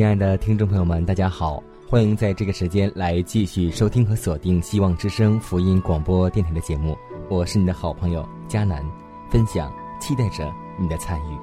[0.00, 1.62] 亲爱的听众朋友们，大家好！
[1.86, 6.96] 欢迎在这个时间来继续收听和锁定希望之声福音广播电台的节目。
[7.28, 8.82] 我是你的好朋友佳南，
[9.28, 11.36] 分享，期待着你的参与。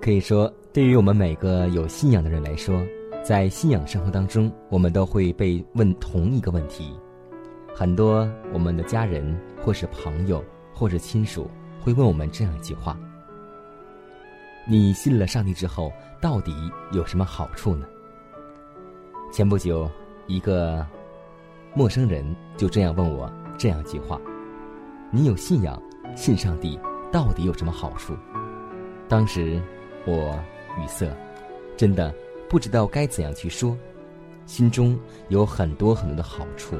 [0.00, 2.80] 可以说，对于我们每个有信仰的人来说，
[3.24, 6.96] 在信仰生活当中，我们都会被问同一个问题。
[7.74, 10.40] 很多我们的家人，或是朋友，
[10.72, 11.50] 或是亲属。
[11.84, 12.98] 会问我们这样一句话
[14.66, 16.54] ：“你信了上帝之后，到底
[16.92, 17.86] 有什么好处呢？”
[19.30, 19.86] 前不久，
[20.26, 20.84] 一个
[21.74, 24.18] 陌生人就这样问我这样一句话
[25.12, 25.80] ：“你有信仰，
[26.16, 26.80] 信上帝，
[27.12, 28.16] 到底有什么好处？”
[29.06, 29.60] 当时
[30.06, 30.34] 我
[30.80, 31.14] 语塞，
[31.76, 32.14] 真的
[32.48, 33.76] 不知道该怎样去说，
[34.46, 34.98] 心中
[35.28, 36.76] 有很多很多的好处，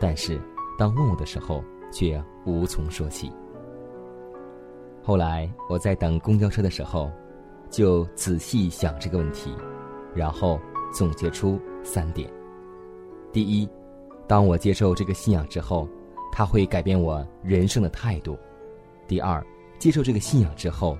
[0.00, 0.40] 但是
[0.76, 3.30] 当问我的时候，却无从说起。
[5.10, 7.10] 后来我在等公交车的时候，
[7.68, 9.50] 就仔细想这个问题，
[10.14, 10.60] 然后
[10.94, 12.30] 总结出三点：
[13.32, 13.68] 第一，
[14.28, 15.88] 当我接受这个信仰之后，
[16.30, 18.36] 它会改变我人生的态度；
[19.08, 19.44] 第二，
[19.80, 20.96] 接受这个信仰之后，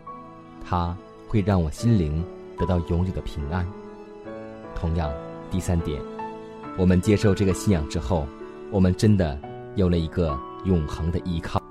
[0.60, 0.93] 它
[1.28, 2.25] 会让我心灵
[2.59, 3.65] 得到永久的平安；
[4.75, 5.09] 同样，
[5.53, 6.03] 第三点，
[6.76, 8.26] 我们接受这个信仰之后，
[8.72, 9.38] 我们真的
[9.76, 11.62] 有了一个永恒的依靠。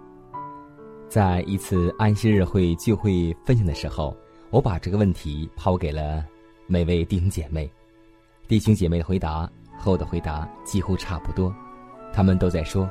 [1.10, 4.16] 在一次安息日会聚会分享的时候，
[4.52, 6.24] 我把这个问题抛给了
[6.68, 7.68] 每位弟兄姐妹。
[8.48, 11.52] 弟兄姐妹的回答和我的回答几乎差不多，
[12.14, 12.88] 他们都在说，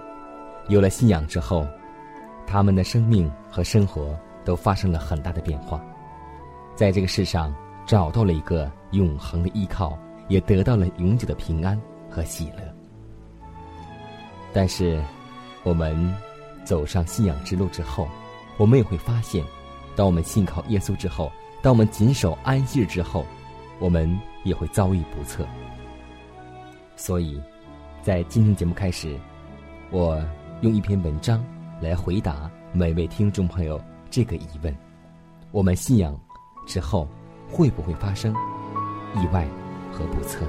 [0.66, 1.64] 有了信仰之后，
[2.44, 5.80] 他们的生命和生活都发生了很大的变化，
[6.74, 7.54] 在这个世上
[7.86, 9.96] 找到了一个永恒的依靠，
[10.26, 11.80] 也得到了永久的平安
[12.10, 12.74] 和喜乐。
[14.52, 15.00] 但是，
[15.62, 16.12] 我们。
[16.68, 18.06] 走上信仰之路之后，
[18.58, 19.42] 我们也会发现，
[19.96, 23.24] 当我们信靠耶稣之后，当我们谨守安息日之后，
[23.78, 25.46] 我们也会遭遇不测。
[26.94, 27.40] 所以，
[28.02, 29.18] 在今天节目开始，
[29.90, 30.22] 我
[30.60, 31.42] 用一篇文章
[31.80, 33.80] 来回答每位听众朋友
[34.10, 34.76] 这个疑问：
[35.52, 36.20] 我们信仰
[36.66, 37.08] 之后，
[37.50, 38.30] 会不会发生
[39.14, 39.48] 意外
[39.90, 40.44] 和不测？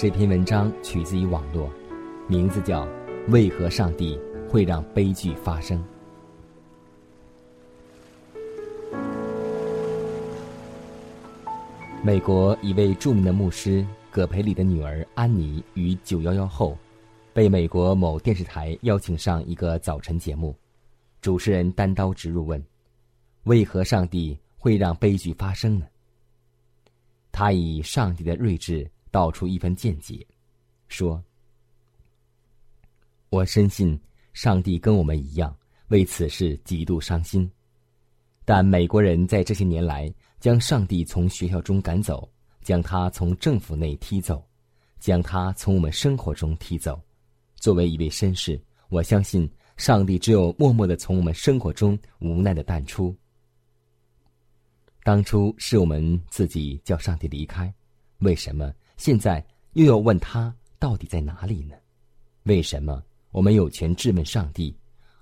[0.00, 1.70] 这篇文章取自于网络，
[2.26, 2.86] 名字叫
[3.28, 4.18] 《为何上帝
[4.48, 5.78] 会让悲剧发生》。
[12.02, 16.78] 美国一位著名的牧师葛培里的女儿安妮于九幺幺后，
[17.34, 20.56] 被美国某电视台邀请上一个早晨节目，
[21.20, 22.64] 主持人单刀直入问
[23.44, 25.86] ：“为何上帝会让悲剧发生呢？”
[27.30, 28.90] 他以上帝的睿智。
[29.10, 30.24] 道出一番见解，
[30.88, 31.22] 说
[33.28, 34.00] ：“我深信
[34.32, 35.56] 上帝跟我们一样，
[35.88, 37.50] 为此事极度伤心。
[38.44, 42.28] 但美国人在这些年来将上帝从学校中赶走，
[42.62, 44.44] 将他从政府内踢走，
[44.98, 47.00] 将他从我们生活中踢走。
[47.56, 53.14] 作为一位绅士，我相信上帝只有默默的从我们生活中无奈的淡出。
[55.02, 57.72] 当初是我们自己叫上帝离开，
[58.18, 59.42] 为什么？”现在
[59.72, 61.74] 又要问他到底在哪里呢？
[62.42, 64.76] 为什么我们有权质问上帝？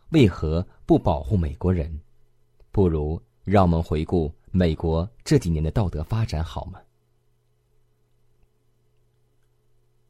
[0.08, 1.88] 为何不保护美国人？
[2.72, 6.80] 不如让我们回顾美国这几年的道德发展好吗？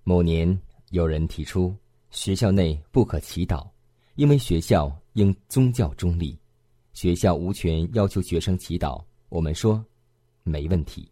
[0.02, 1.76] 某年有人提出
[2.08, 3.68] 学校内不可祈祷，
[4.14, 6.38] 因为学校应宗教中立，
[6.94, 9.04] 学校无权要求学生祈祷。
[9.28, 9.84] 我们说
[10.42, 11.06] 没问题。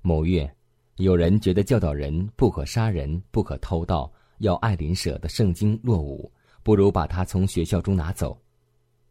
[0.00, 0.50] 某月，
[1.00, 6.30] 有人觉得教导人不可杀人、不可偷盗、要爱邻舍的圣经落伍，
[6.62, 8.38] 不如把它从学校中拿走。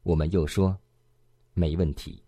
[0.03, 0.77] 我们又说
[1.55, 2.21] 没问题。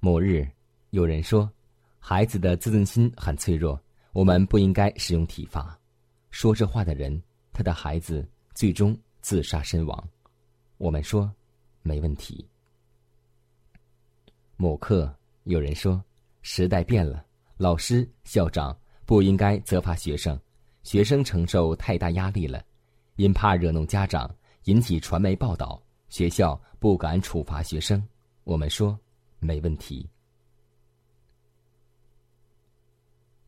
[0.00, 0.48] 某日，
[0.90, 1.48] 有人说。
[2.02, 3.78] 孩子的自尊心很脆弱，
[4.12, 5.78] 我们不应该使用体罚。
[6.30, 7.22] 说这话的人，
[7.52, 10.08] 他的孩子最终自杀身亡。
[10.78, 11.30] 我们说，
[11.82, 12.48] 没问题。
[14.56, 15.14] 某课
[15.44, 16.02] 有人说，
[16.40, 17.22] 时代变了，
[17.60, 18.74] 老师、校长
[19.04, 20.40] 不应该责罚学生，
[20.82, 22.64] 学生承受太大压力了，
[23.16, 24.34] 因怕惹怒家长，
[24.64, 25.78] 引起传媒报道，
[26.08, 28.02] 学校不敢处罚学生。
[28.44, 28.98] 我们说，
[29.40, 30.08] 没问题。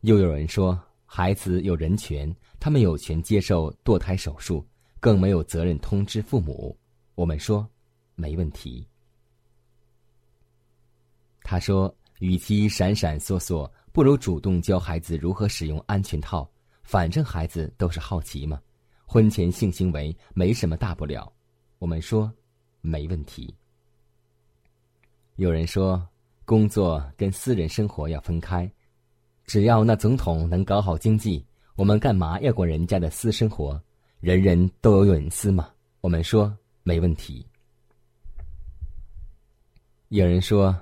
[0.01, 4.63] 又有人说，孩子有人权，他们有权接受堕胎手术，
[4.99, 6.77] 更没有责任通知父母。
[7.15, 7.67] 我们说，
[8.13, 8.87] 没问题。
[11.41, 16.49] 他说，与其闪闪烁烁，不如主动教孩子如何使用安全套。
[16.83, 18.61] 反正孩子都是好奇嘛，
[19.05, 21.31] 婚前性行为没什么大不了。
[21.79, 22.29] 我们说，
[22.81, 23.55] 没问题。
[25.37, 26.05] 有人说，
[26.43, 28.69] 工作跟私人生活要分开。
[29.45, 33.81] 只要那总统能搞好经济，我们干嘛要管人家的私生活？
[34.19, 35.69] 人人都有隐私嘛。
[36.01, 36.53] 我们说
[36.83, 37.45] 没问题。
[40.09, 40.77] 有人说，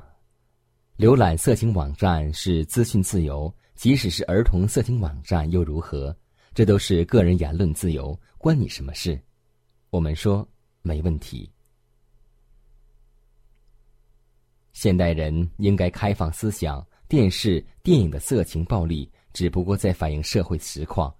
[1.01, 6.15] 浏览色情网站是资讯自由，即使是儿童色情网站又如何？
[6.53, 9.19] 这都是个人言论自由，关你什么事？
[9.89, 10.47] 我们说
[10.83, 11.51] 没问题。
[14.73, 16.85] 现代人应该开放思想。
[17.07, 21.11] 电视、电影的色情暴力只不过在反映社会实况。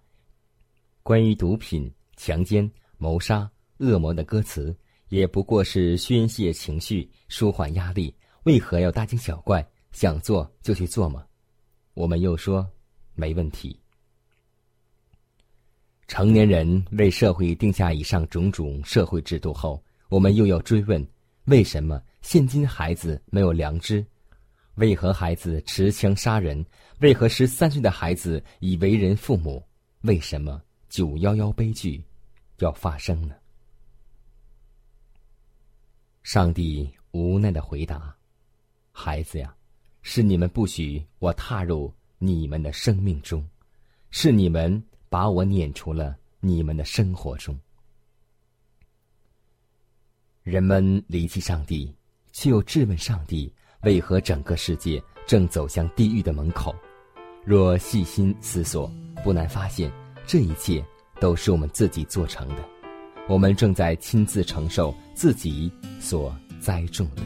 [1.01, 3.49] 关于毒品、强奸、谋杀、
[3.79, 4.77] 恶魔的歌词，
[5.09, 8.13] 也不过是宣泄情绪、舒缓压力。
[8.43, 9.65] 为何要大惊小怪？
[9.91, 11.25] 想做就去做吗？
[11.93, 12.65] 我们又说
[13.13, 13.77] 没问题。
[16.07, 21.05] 成年人为社会定下以上种种社会制度后，我们又要追问：
[21.45, 24.05] 为什么现今孩子没有良知？
[24.75, 26.65] 为何孩子持枪杀人？
[26.99, 29.61] 为何十三岁的孩子已为人父母？
[30.01, 32.01] 为什么九幺幺悲剧
[32.59, 33.35] 要发生呢？
[36.23, 38.15] 上帝无奈的回答
[38.91, 39.53] ：“孩子呀，
[40.01, 43.45] 是你们不许我踏入你们的生命中，
[44.09, 47.57] 是你们把我撵出了你们的生活中。
[50.43, 51.93] 人们离弃上帝，
[52.31, 53.51] 却又质问上帝。”
[53.83, 56.71] 为何整个世界正走向地狱的门口？
[57.43, 58.87] 若细心思索，
[59.23, 59.91] 不难发现，
[60.27, 60.85] 这一切
[61.19, 62.57] 都是我们自己做成的。
[63.27, 67.23] 我们正在亲自承受自己所栽种的。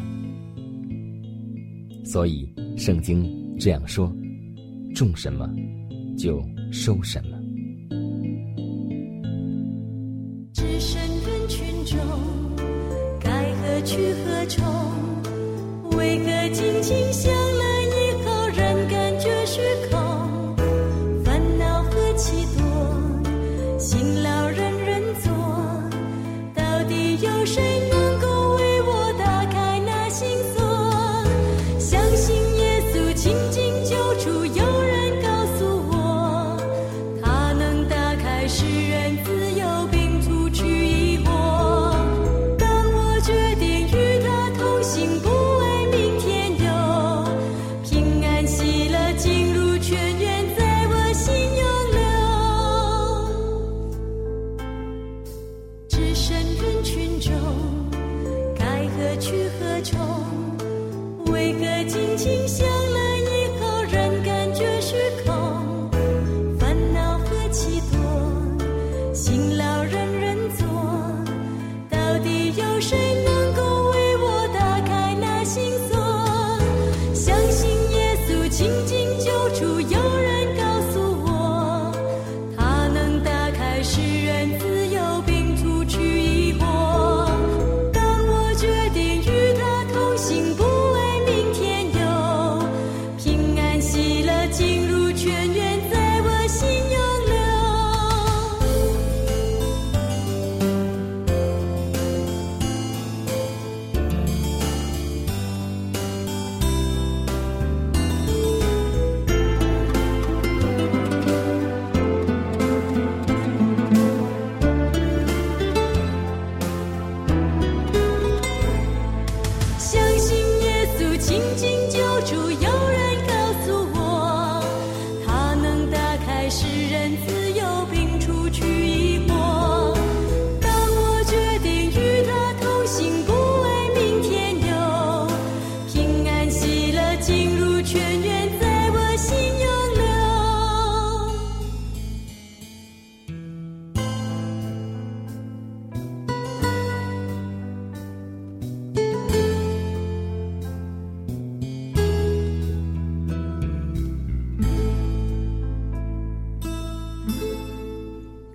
[2.05, 2.47] 所以，
[2.77, 3.25] 圣经
[3.59, 4.13] 这样说：
[4.93, 5.49] 种什么，
[6.17, 6.41] 就
[6.71, 7.34] 收什么。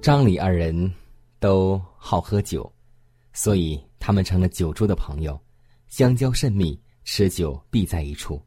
[0.01, 0.91] 张李二人
[1.39, 2.71] 都好喝酒，
[3.35, 5.39] 所以他们成了酒桌的朋友，
[5.89, 8.43] 相交甚密，吃酒必在一处。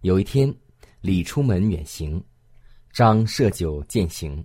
[0.00, 0.52] 有一天，
[1.00, 2.20] 李出门远行，
[2.92, 4.44] 张设酒饯行。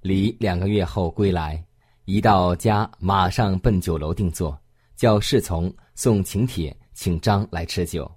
[0.00, 1.62] 李两个月后归来，
[2.06, 4.58] 一到家马上奔酒楼定坐，
[4.94, 8.10] 叫侍从送请帖，请张来吃酒。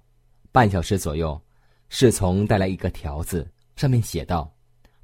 [0.50, 1.38] 半小时左右，
[1.90, 3.46] 侍从带来一个条子，
[3.76, 4.50] 上面写道：“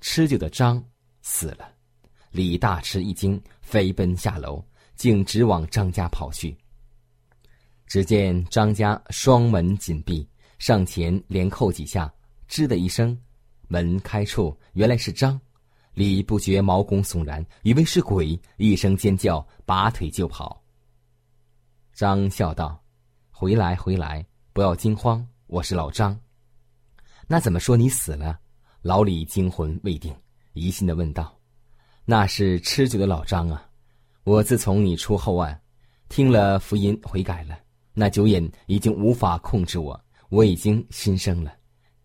[0.00, 0.82] 吃酒的张
[1.20, 1.72] 死了。”
[2.36, 4.62] 李大吃一惊，飞奔下楼，
[4.94, 6.54] 径直往张家跑去。
[7.86, 10.28] 只见张家双门紧闭，
[10.58, 12.12] 上前连叩几下，
[12.46, 13.18] 吱的一声，
[13.68, 15.40] 门开处原来是张。
[15.94, 20.62] 李不觉毛骨悚然，以为是鬼，一声尖叫，拔腿就跑。
[21.94, 22.78] 张笑道
[23.32, 26.20] ：“回来，回来，不要惊慌。”我是老张，
[27.26, 28.38] 那怎么说你死了？
[28.82, 30.14] 老李惊魂未定，
[30.52, 31.34] 疑心的问道
[32.08, 33.68] ：“那是吃酒的老张啊！
[34.22, 35.60] 我自从你出后啊，
[36.08, 37.58] 听了福音悔改了，
[37.92, 41.52] 那酒瘾已经无法控制我，我已经新生了。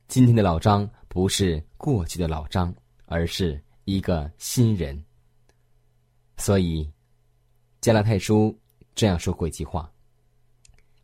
[0.08, 2.74] 今天的老张不是过去的老张，
[3.06, 5.02] 而是一个新人。
[6.38, 6.92] 所以，
[7.80, 8.60] 加拉太书
[8.96, 9.90] 这样说过一句话：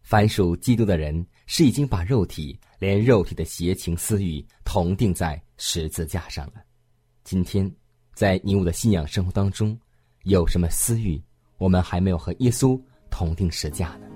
[0.02, 6.56] 凡属基督的人。”是已经把肉体连肉体的邪情私欲同定在十字架上了。
[7.24, 7.74] 今天，
[8.18, 9.78] 在你我的信仰生活当中，
[10.24, 11.22] 有什么私欲，
[11.60, 12.82] 我们还没有和耶稣
[13.12, 14.08] 同定十架呢？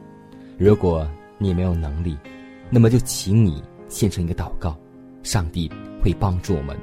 [0.58, 2.18] 如果你没有能力，
[2.72, 4.76] 那么就请你献上一个祷告，
[5.22, 6.76] 上帝会帮助我们，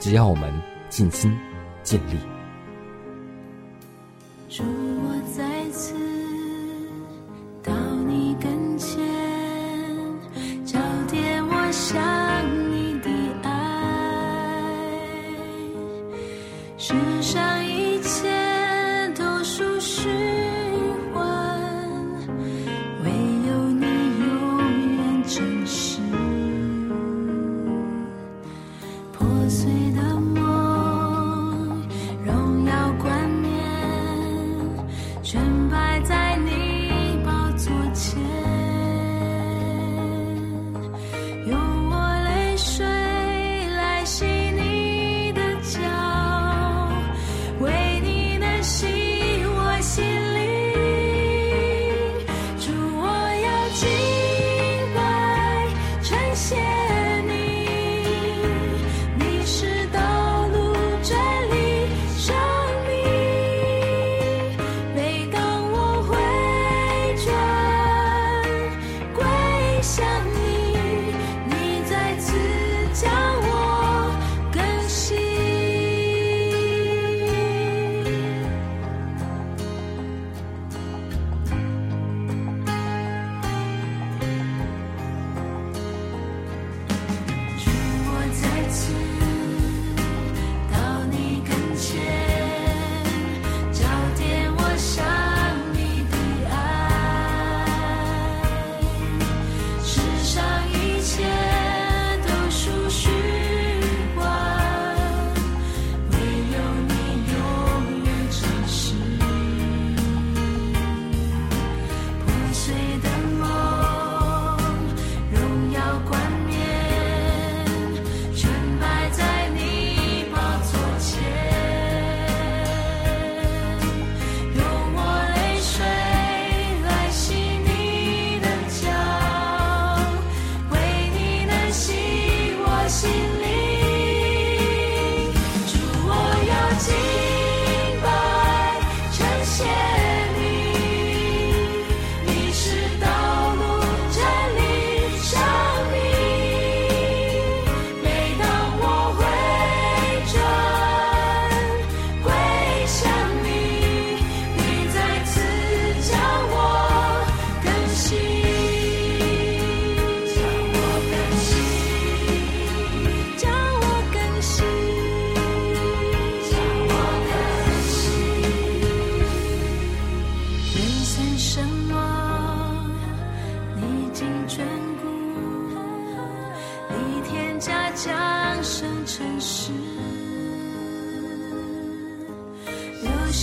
[0.00, 0.52] 只要我们
[0.88, 1.32] 尽心
[1.84, 2.18] 尽力。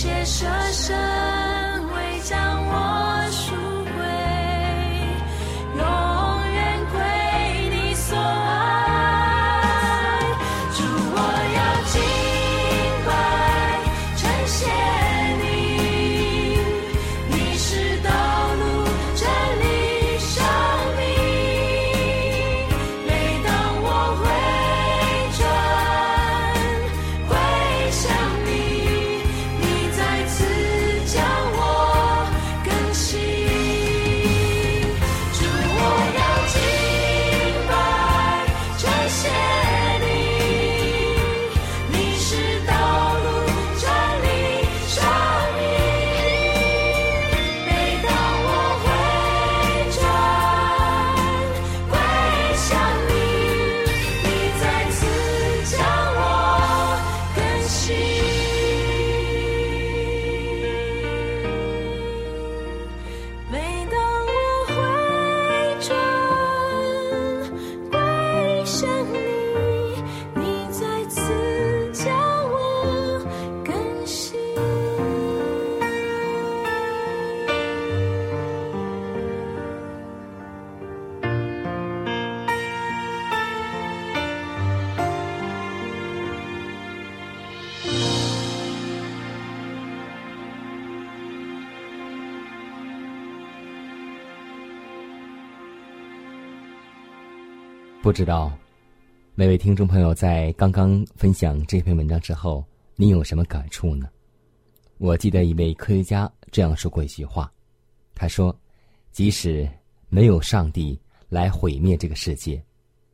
[0.02, 1.21] 些舍身。
[98.02, 98.50] 不知道
[99.36, 102.64] 每位听众朋友在刚刚分享这篇文章之后，
[102.96, 104.08] 你有什么感触呢？
[104.98, 107.50] 我记得一位科学家这样说过一句话，
[108.12, 108.54] 他说
[109.12, 109.70] ：“即使
[110.08, 112.60] 没有上帝来毁灭这个世界，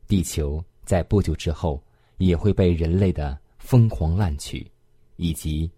[0.07, 1.79] 地球在不久之后
[2.17, 4.65] 也会被人类的疯狂滥取
[5.17, 5.69] 以及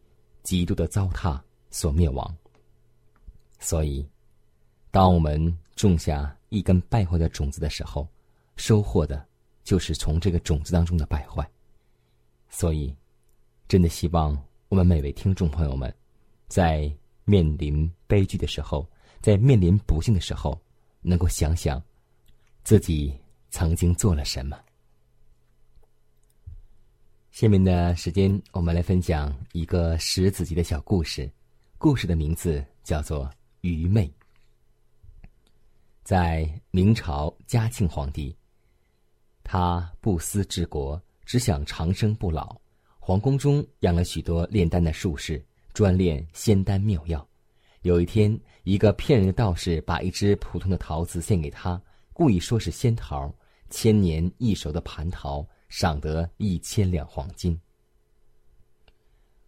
[0.42, 1.38] 极度的糟蹋
[1.70, 2.34] 所灭亡。”
[3.60, 4.08] 所以，
[4.90, 8.08] 当我们种下一根败坏的种子的时候，
[8.56, 9.26] 收获的，
[9.64, 11.50] 就是从这个种子当中的败坏。
[12.50, 12.94] 所以，
[13.68, 14.38] 真的希望
[14.68, 15.94] 我们每位听众朋友们，
[16.48, 16.92] 在
[17.24, 18.86] 面临悲剧的时候，
[19.22, 20.60] 在面临不幸的时候，
[21.02, 21.82] 能够想想
[22.64, 23.18] 自己
[23.50, 24.60] 曾经做了什么。
[27.32, 31.32] 下面的时间，我们来分享一个十子集的小故事，
[31.78, 33.26] 故事的名字叫做
[33.62, 34.06] 《愚昧》。
[36.04, 38.36] 在明朝嘉庆皇帝。
[39.44, 42.56] 他不思治国，只想长生不老。
[43.00, 47.28] 皇宫中养了许多炼丹的术士，专炼仙丹妙药。
[47.82, 51.82] 有一天，一个骗人的道士把一只普通的桃子献给他，
[52.14, 53.34] 故意说是仙桃，
[53.72, 57.60] 千年一熟的蟠桃，赏得一千两黄金。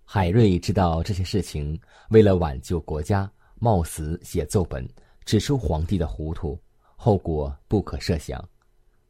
[0.04, 1.80] 海瑞知道这些事情，
[2.10, 4.88] 为了挽救国家，冒死写奏本，
[5.26, 6.60] 指出皇帝的糊涂，
[6.96, 8.44] 后果不可设想。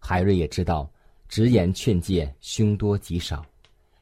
[0.06, 0.92] 海瑞也知道，
[1.30, 3.42] 直言劝诫凶多吉少，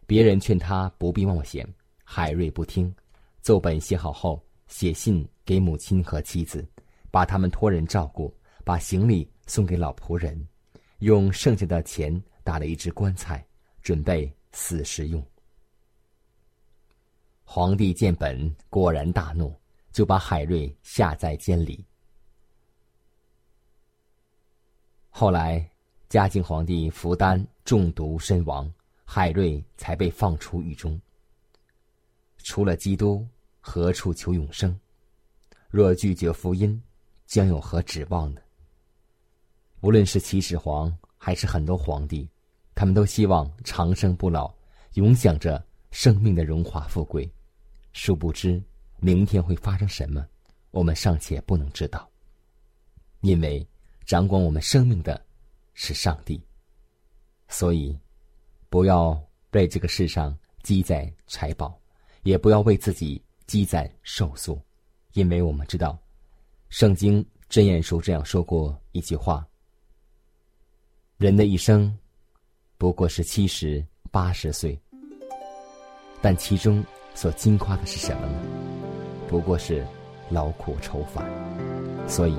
[0.07, 1.63] 别人劝他不必冒险，
[2.03, 2.91] 海瑞不听。
[3.39, 6.67] 奏本写好后，写信给母亲和妻子，
[7.11, 8.33] 把他们托人照顾，
[8.65, 10.47] 把行李送给老仆人，
[10.99, 12.11] 用剩下的钱
[12.43, 13.45] 打了一只棺材，
[13.83, 15.23] 准备死时用。
[17.43, 19.55] 皇帝见本，果然大怒，
[19.91, 21.85] 就把海瑞下在监里。
[25.11, 25.70] 后来。
[26.11, 28.69] 嘉靖皇帝服丹中毒身亡，
[29.05, 30.99] 海瑞才被放出狱中。
[32.39, 33.25] 除了基督，
[33.61, 34.77] 何处求永生？
[35.69, 36.83] 若拒绝福音，
[37.27, 38.41] 将有何指望呢？
[39.79, 42.27] 无论是秦始皇，还是很多皇帝，
[42.75, 44.53] 他们都希望长生不老，
[44.95, 47.31] 永享着生命的荣华富贵。
[47.93, 48.61] 殊不知，
[48.99, 50.27] 明天会发生什么，
[50.71, 52.05] 我们尚且不能知道。
[53.21, 53.65] 因为
[54.05, 55.25] 掌管我们生命的。
[55.73, 56.41] 是上帝，
[57.47, 57.97] 所以
[58.69, 61.79] 不要被这个世上积攒财宝，
[62.23, 64.59] 也不要为自己积攒寿数，
[65.13, 65.97] 因为我们知道，
[66.69, 69.45] 圣经真言书这样说过一句话：
[71.17, 71.97] 人的一生
[72.77, 74.79] 不过是七十八十岁，
[76.21, 78.39] 但其中所惊夸的是什么呢？
[79.27, 79.85] 不过是
[80.29, 81.25] 劳苦愁烦。
[82.07, 82.37] 所以，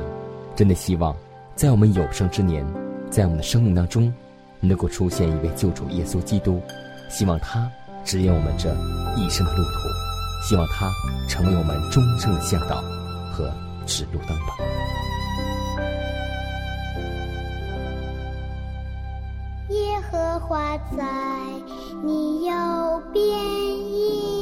[0.54, 1.16] 真的希望
[1.54, 2.91] 在我们有生之年。
[3.12, 4.10] 在我们的生命当中，
[4.58, 6.62] 能够出现一位救主耶稣基督，
[7.10, 7.70] 希望他
[8.06, 8.70] 指引我们这
[9.18, 10.90] 一生的路途，希望他
[11.28, 12.82] 成为我们终生的向导
[13.30, 13.52] 和
[13.84, 14.56] 指路灯吧。
[19.68, 21.04] 耶和华在
[22.02, 22.52] 你右
[23.12, 24.41] 边。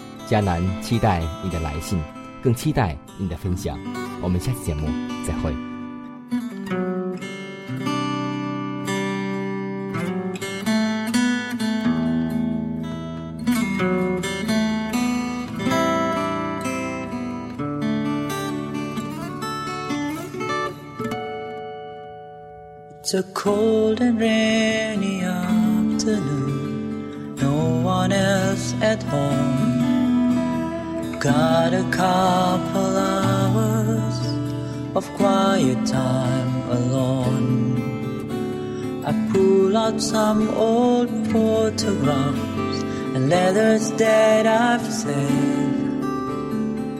[0.31, 1.99] 迦南期待你的来信，
[2.41, 3.77] 更期待你的分享。
[4.21, 4.87] 我们下期节目
[5.27, 5.53] 再会。
[23.03, 26.55] It's a cold and rainy afternoon.
[27.35, 29.70] No one else at home.
[31.21, 34.17] Got a couple hours
[34.95, 37.77] of quiet time alone.
[39.05, 42.81] I pull out some old photographs
[43.13, 45.93] and letters that I've saved.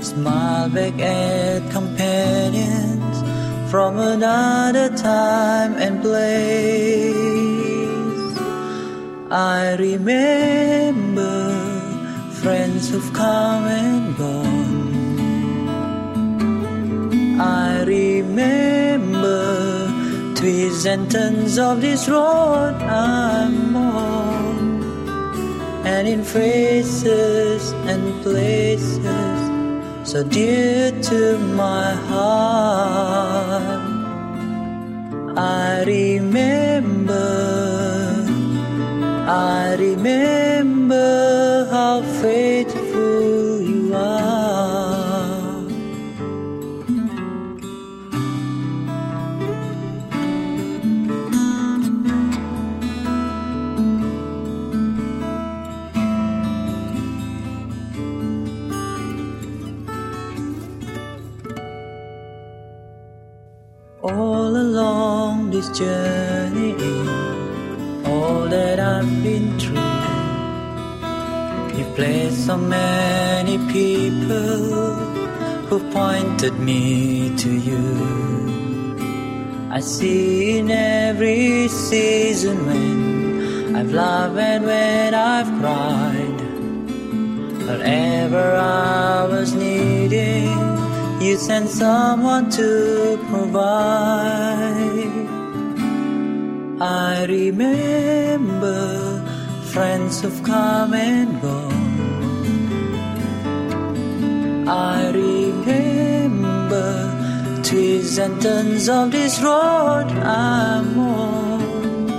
[0.05, 3.23] Smile back at companions
[3.71, 7.15] from another time and place.
[9.31, 11.30] I remember
[12.41, 14.99] friends who've come and gone.
[17.39, 19.43] I remember
[20.35, 24.83] twists and turns of this road I'm on,
[25.85, 29.41] and in phrases and places
[30.09, 33.81] so dear to my heart.
[35.37, 37.29] I remember,
[39.27, 41.20] I remember
[42.01, 42.80] 飞。
[72.51, 74.95] So many people
[75.67, 77.85] who pointed me to you.
[79.77, 86.39] I see in every season when I've loved and when I've cried.
[87.67, 90.51] Whatever I was needing,
[91.21, 92.69] you sent someone to
[93.31, 95.15] provide.
[96.81, 98.81] I remember
[99.73, 101.80] friends who've come and gone.
[104.71, 106.63] I remember
[107.61, 112.09] twists and turns of this road I'm on,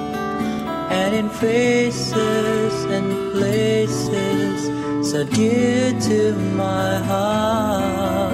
[0.92, 4.70] and in faces and places
[5.10, 8.32] so dear to my heart.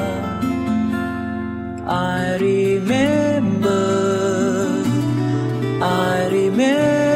[1.87, 3.85] I remember,
[5.81, 7.08] I remember